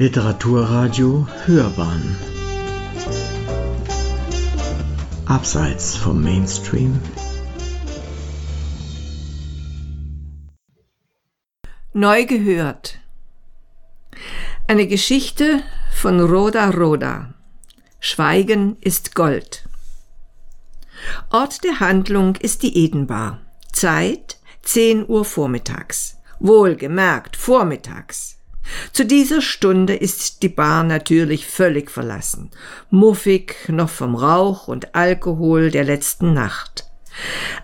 [0.00, 2.16] Literaturradio Hörbahn.
[5.26, 7.00] Abseits vom Mainstream.
[11.92, 13.00] Neu gehört.
[14.68, 17.34] Eine Geschichte von Roda Roda.
[17.98, 19.68] Schweigen ist Gold.
[21.30, 23.40] Ort der Handlung ist die Edenbar.
[23.72, 26.18] Zeit 10 Uhr vormittags.
[26.38, 28.37] Wohlgemerkt vormittags
[28.92, 32.50] zu dieser Stunde ist die Bar natürlich völlig verlassen,
[32.90, 36.88] muffig noch vom Rauch und Alkohol der letzten Nacht.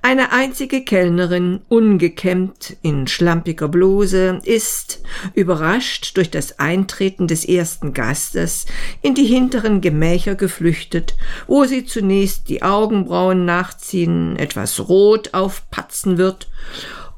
[0.00, 5.02] Eine einzige Kellnerin, ungekämmt in schlampiger Bluse, ist,
[5.34, 8.66] überrascht durch das Eintreten des ersten Gastes,
[9.02, 11.14] in die hinteren Gemächer geflüchtet,
[11.46, 16.48] wo sie zunächst die Augenbrauen nachziehen, etwas rot aufpatzen wird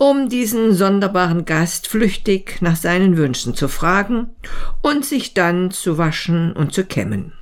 [0.00, 4.30] um diesen sonderbaren Gast flüchtig nach seinen Wünschen zu fragen
[4.80, 7.34] und sich dann zu waschen und zu kämmen.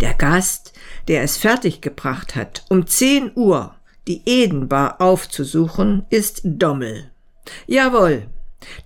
[0.00, 0.72] Der Gast,
[1.06, 3.76] der es fertiggebracht hat, um zehn Uhr
[4.08, 7.12] die Edenbar aufzusuchen, ist Dommel.
[7.68, 8.26] Jawohl,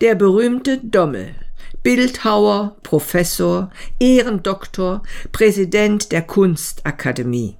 [0.02, 1.34] der berühmte Dommel,
[1.82, 7.56] Bildhauer, Professor, Ehrendoktor, Präsident der Kunstakademie.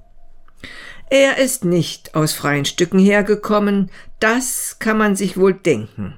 [1.13, 6.17] Er ist nicht aus freien Stücken hergekommen, das kann man sich wohl denken.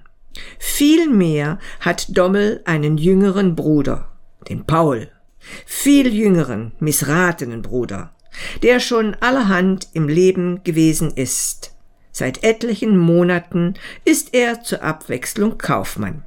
[0.58, 4.08] Vielmehr hat Dommel einen jüngeren Bruder,
[4.48, 5.10] den Paul,
[5.66, 8.16] viel jüngeren, missratenen Bruder,
[8.64, 11.76] der schon allerhand im Leben gewesen ist.
[12.14, 13.74] Seit etlichen Monaten
[14.06, 16.24] ist er zur Abwechslung Kaufmann.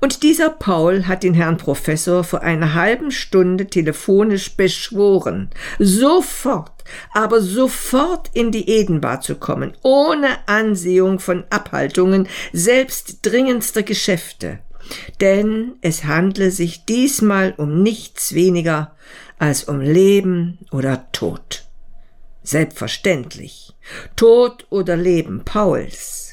[0.00, 7.40] Und dieser Paul hat den Herrn Professor vor einer halben Stunde telefonisch beschworen, sofort, aber
[7.40, 14.60] sofort in die Edenbar zu kommen, ohne Ansehung von Abhaltungen, selbst dringendster Geschäfte.
[15.20, 18.96] Denn es handle sich diesmal um nichts weniger
[19.38, 21.64] als um Leben oder Tod.
[22.42, 23.74] Selbstverständlich.
[24.16, 26.29] Tod oder Leben Pauls.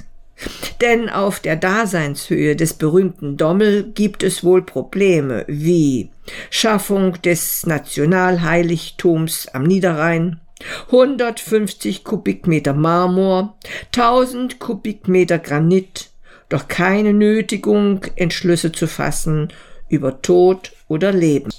[0.82, 6.10] Denn auf der Daseinshöhe des berühmten Dommel gibt es wohl Probleme wie
[6.50, 10.40] Schaffung des Nationalheiligtums am Niederrhein,
[10.88, 13.58] 150 Kubikmeter Marmor,
[13.96, 16.10] 1000 Kubikmeter Granit,
[16.50, 19.50] doch keine Nötigung, Entschlüsse zu fassen
[19.90, 21.50] über Tod oder Leben.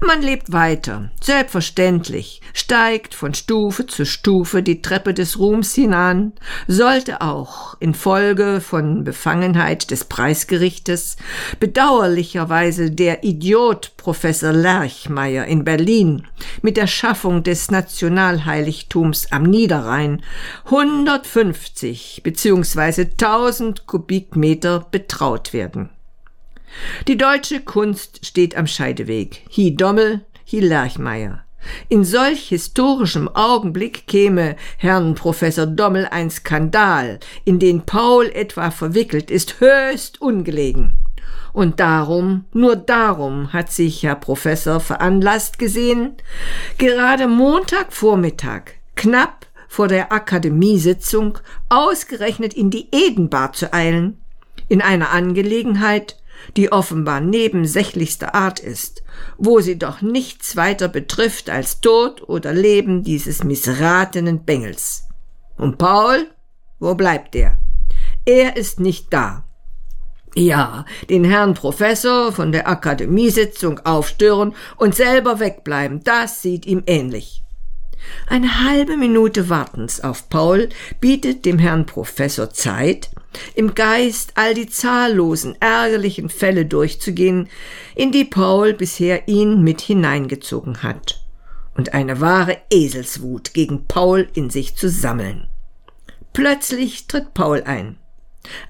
[0.00, 6.32] Man lebt weiter, selbstverständlich, steigt von Stufe zu Stufe die Treppe des Ruhms hinan,
[6.66, 11.16] sollte auch infolge von Befangenheit des Preisgerichtes
[11.58, 16.26] bedauerlicherweise der Idiot Professor Lerchmeier in Berlin
[16.62, 20.22] mit der Schaffung des Nationalheiligtums am Niederrhein
[20.64, 23.02] 150 bzw.
[23.02, 25.90] 1000 Kubikmeter betraut werden.
[27.08, 29.42] Die deutsche Kunst steht am Scheideweg.
[29.56, 31.44] Hi Dommel, hi Lerchmeier.
[31.88, 39.30] In solch historischem Augenblick käme Herrn Professor Dommel ein Skandal, in den Paul etwa verwickelt
[39.30, 40.94] ist, höchst ungelegen.
[41.52, 46.12] Und darum, nur darum hat sich Herr Professor veranlasst gesehen,
[46.78, 51.38] gerade Montagvormittag, knapp vor der Akademiesitzung,
[51.68, 54.20] ausgerechnet in die Edenbar zu eilen,
[54.68, 56.19] in einer Angelegenheit,
[56.56, 59.02] die offenbar nebensächlichster Art ist,
[59.38, 65.08] wo sie doch nichts weiter betrifft als Tod oder Leben dieses missratenen Bengels.
[65.56, 66.26] Und Paul?
[66.78, 67.58] Wo bleibt er?
[68.24, 69.44] Er ist nicht da.
[70.34, 77.42] Ja, den Herrn Professor von der Akademiesitzung aufstören und selber wegbleiben, das sieht ihm ähnlich.
[78.26, 80.68] Eine halbe Minute Wartens auf Paul
[81.00, 83.10] bietet dem Herrn Professor Zeit,
[83.54, 87.48] im Geist all die zahllosen ärgerlichen Fälle durchzugehen,
[87.94, 91.22] in die Paul bisher ihn mit hineingezogen hat,
[91.74, 95.48] und eine wahre Eselswut gegen Paul in sich zu sammeln.
[96.32, 97.96] Plötzlich tritt Paul ein.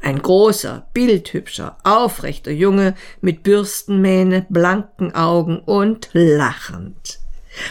[0.03, 7.21] Ein großer, bildhübscher, aufrechter Junge mit Bürstenmähne, blanken Augen und lachend.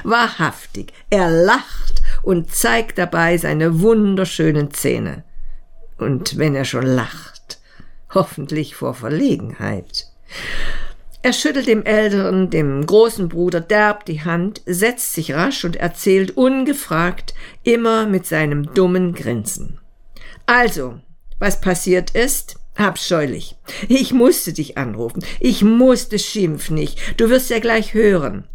[0.03, 5.23] Wahrhaftig, er lacht und zeigt dabei seine wunderschönen Zähne.
[5.99, 7.59] Und wenn er schon lacht,
[8.13, 10.07] hoffentlich vor Verlegenheit.
[11.21, 16.37] Er schüttelt dem Älteren, dem großen Bruder derb die Hand, setzt sich rasch und erzählt
[16.37, 19.79] ungefragt, immer mit seinem dummen Grinsen.
[20.45, 20.99] Also,
[21.39, 22.55] was passiert ist?
[22.75, 23.57] Abscheulich.
[23.89, 25.21] Ich musste dich anrufen.
[25.41, 27.19] Ich musste schimpfen nicht.
[27.19, 28.47] Du wirst ja gleich hören.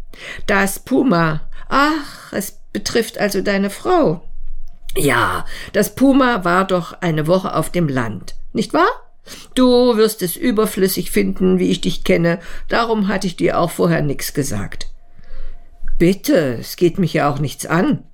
[0.47, 1.51] Das Puma.
[1.69, 4.23] Ach, es betrifft also deine Frau.
[4.97, 8.89] Ja, das Puma war doch eine Woche auf dem Land, nicht wahr?
[9.55, 12.39] Du wirst es überflüssig finden, wie ich dich kenne,
[12.69, 14.89] darum hatte ich dir auch vorher nichts gesagt.
[15.99, 18.05] Bitte, es geht mich ja auch nichts an.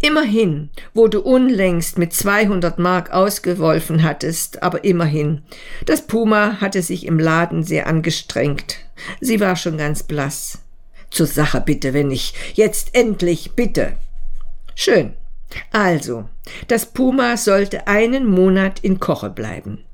[0.00, 5.42] Immerhin, wo du unlängst mit 200 Mark ausgewolfen hattest, aber immerhin.
[5.86, 8.76] Das Puma hatte sich im Laden sehr angestrengt.
[9.20, 10.58] Sie war schon ganz blass.
[11.10, 13.92] Zur Sache bitte, wenn ich jetzt endlich bitte.
[14.74, 15.14] Schön.
[15.72, 16.28] Also,
[16.68, 19.84] das Puma sollte einen Monat in Koche bleiben.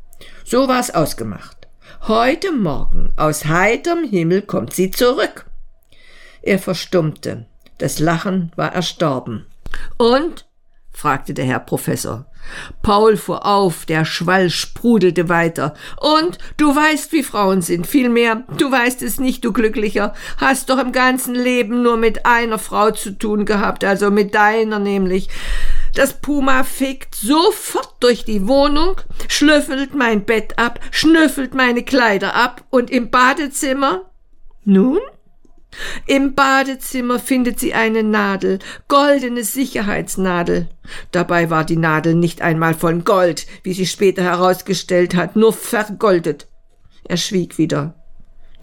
[0.44, 1.68] So war's ausgemacht.
[2.08, 5.50] Heute Morgen aus heiterem Himmel kommt sie zurück.
[6.42, 7.46] Er verstummte.
[7.78, 9.46] Das Lachen war erstorben.
[9.96, 10.46] Und?
[10.92, 12.26] fragte der Herr Professor.
[12.82, 15.74] Paul fuhr auf, der Schwall sprudelte weiter.
[16.00, 17.86] Und du weißt, wie Frauen sind.
[17.86, 20.14] Vielmehr, du weißt es nicht, du Glücklicher.
[20.38, 24.78] Hast doch im ganzen Leben nur mit einer Frau zu tun gehabt, also mit deiner
[24.78, 25.28] nämlich.
[25.94, 32.64] Das Puma fegt sofort durch die Wohnung, schlüffelt mein Bett ab, schnüffelt meine Kleider ab
[32.70, 34.10] und im Badezimmer.
[34.64, 35.00] Nun?
[36.06, 38.58] Im Badezimmer findet sie eine Nadel,
[38.88, 40.68] goldene Sicherheitsnadel.
[41.12, 46.48] Dabei war die Nadel nicht einmal von Gold, wie sie später herausgestellt hat, nur vergoldet.
[47.04, 47.94] Er schwieg wieder.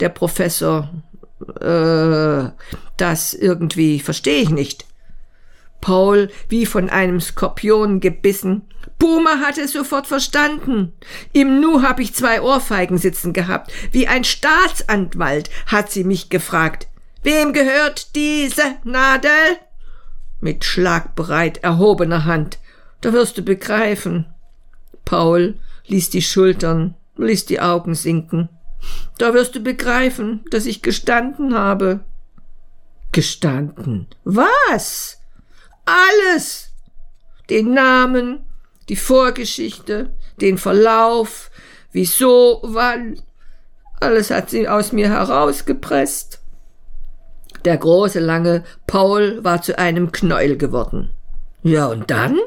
[0.00, 0.90] Der Professor,
[1.60, 2.50] äh,
[2.96, 4.86] das irgendwie verstehe ich nicht.
[5.80, 8.62] Paul, wie von einem Skorpion gebissen.
[8.98, 10.92] Puma hatte es sofort verstanden.
[11.32, 13.72] Im Nu hab ich zwei Ohrfeigen sitzen gehabt.
[13.92, 16.87] Wie ein Staatsanwalt hat sie mich gefragt.
[17.22, 19.58] Wem gehört diese Nadel?
[20.40, 22.58] Mit schlagbereit erhobener Hand.
[23.00, 24.26] Da wirst du begreifen.
[25.04, 28.48] Paul ließ die Schultern, ließ die Augen sinken.
[29.18, 32.00] Da wirst du begreifen, dass ich gestanden habe.
[33.12, 34.06] Gestanden?
[34.24, 35.18] Was?
[35.84, 36.70] Alles!
[37.50, 38.44] Den Namen,
[38.88, 41.50] die Vorgeschichte, den Verlauf,
[41.92, 43.20] wieso, wann.
[44.00, 46.40] Alles hat sie aus mir herausgepresst.
[47.64, 51.10] Der große, lange Paul war zu einem Knäuel geworden.
[51.62, 52.38] Ja, und dann?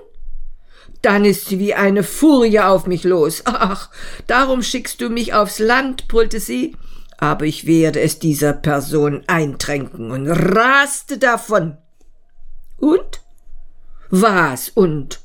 [1.02, 3.42] Dann ist sie wie eine Furie auf mich los.
[3.46, 3.90] Ach,
[4.28, 6.76] darum schickst du mich aufs Land, brüllte sie.
[7.18, 11.78] Aber ich werde es dieser Person eintränken und raste davon.
[12.78, 13.22] Und?
[14.10, 15.20] Was und?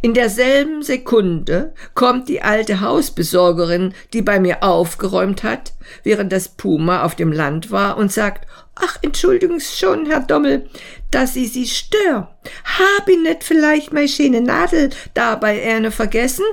[0.00, 5.72] In derselben Sekunde kommt die alte Hausbesorgerin, die bei mir aufgeräumt hat,
[6.02, 10.68] während das Puma auf dem Land war, und sagt, ach, entschuldigen Sie schon, Herr Dommel,
[11.10, 12.36] dass ich Sie stör.
[12.64, 16.44] Hab ich nicht vielleicht meine schöne Nadel dabei eine vergessen?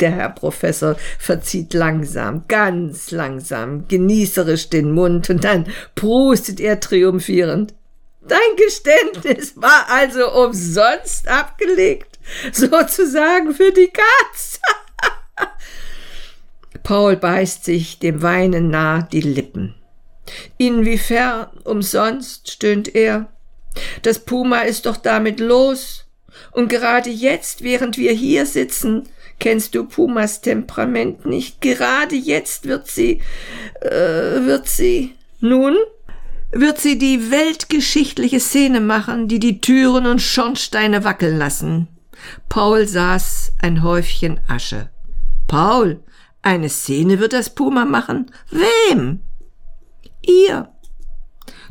[0.00, 5.66] Der Herr Professor verzieht langsam, ganz langsam, genießerisch den Mund, und dann
[5.96, 7.74] prustet er triumphierend.
[8.28, 12.18] Dein Geständnis war also umsonst abgelegt,
[12.52, 14.60] sozusagen für die Katz.
[16.82, 19.74] Paul beißt sich dem Weinen nah die Lippen.
[20.58, 23.32] Inwiefern umsonst, stöhnt er.
[24.02, 26.04] Das Puma ist doch damit los.
[26.52, 29.08] Und gerade jetzt, während wir hier sitzen,
[29.38, 31.60] kennst du Pumas Temperament nicht.
[31.60, 33.22] Gerade jetzt wird sie,
[33.80, 33.90] äh,
[34.44, 35.14] wird sie.
[35.40, 35.76] Nun?
[36.50, 41.88] Wird sie die weltgeschichtliche Szene machen, die die Türen und Schornsteine wackeln lassen.
[42.48, 44.90] Paul saß ein Häufchen Asche.
[45.46, 46.02] Paul,
[46.42, 48.30] eine Szene wird das Puma machen?
[48.50, 49.20] Wem?
[50.22, 50.68] Ihr.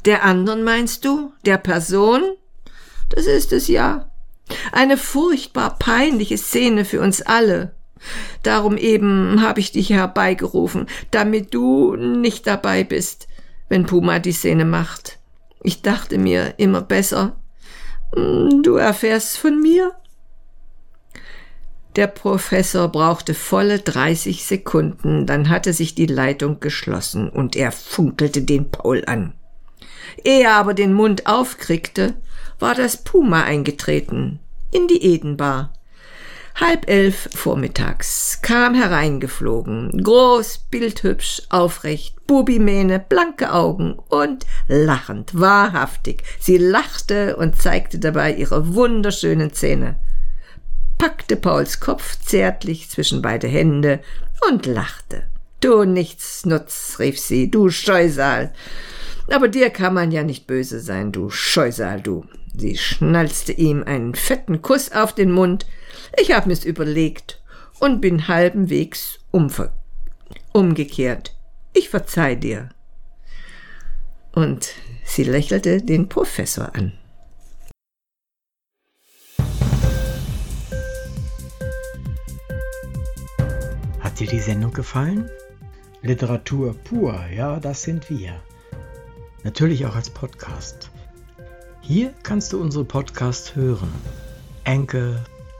[0.06, 1.34] Der anderen meinst du?
[1.46, 2.22] Der Person?
[3.10, 4.10] Das ist es ja.
[4.72, 7.76] Eine furchtbar peinliche Szene für uns alle.
[8.44, 13.27] Darum eben habe ich dich herbeigerufen, damit du nicht dabei bist
[13.70, 15.20] wenn Puma die Szene macht.
[15.62, 17.36] Ich dachte mir immer besser,
[18.16, 19.94] hm, du erfährst von mir.
[21.96, 28.44] Der Professor brauchte volle 30 Sekunden, dann hatte sich die Leitung geschlossen und er funkelte
[28.44, 29.34] den Paul an.
[30.24, 32.14] Ehe er aber den Mund aufkriegte,
[32.60, 34.40] war das Puma eingetreten
[34.72, 35.74] in die Edenbar.
[36.60, 46.24] Halb elf vormittags kam hereingeflogen, groß, bildhübsch, aufrecht, Bubimähne, blanke Augen und lachend, wahrhaftig.
[46.40, 49.98] Sie lachte und zeigte dabei ihre wunderschönen Zähne,
[50.98, 54.00] packte Pauls Kopf zärtlich zwischen beide Hände
[54.50, 55.28] und lachte.
[55.62, 58.52] Du Nichtsnutz, rief sie, du Scheusal.
[59.32, 62.26] Aber dir kann man ja nicht böse sein, du Scheusal, du.
[62.56, 65.68] Sie schnalzte ihm einen fetten Kuss auf den Mund,
[66.18, 67.42] ich hab mir's überlegt
[67.80, 69.74] und bin halbenwegs umver
[70.58, 71.36] umgekehrt.
[71.74, 72.70] Ich verzeih dir.
[74.32, 74.74] Und
[75.06, 76.94] sie lächelte den Professor an.
[84.00, 85.30] Hat dir die Sendung gefallen?
[86.02, 88.42] Literatur pur, ja, das sind wir.
[89.44, 90.90] Natürlich auch als Podcast.
[91.82, 93.92] Hier kannst du unsere Podcasts hören.
[94.66, 95.24] Anchor,